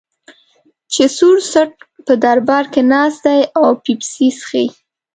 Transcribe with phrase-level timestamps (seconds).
[0.93, 1.71] چې سور څټ
[2.05, 4.65] په دربار کې ناست دی او پیپسي څښي.